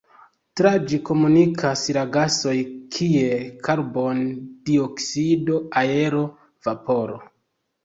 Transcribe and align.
Tra 0.59 0.69
ĝi 0.91 0.97
komunikas 1.09 1.83
la 1.97 2.05
gasoj 2.15 2.55
kiel 2.97 3.45
karbon-dioksido, 3.69 5.63
aero, 5.85 6.25
vaporo. 6.71 7.23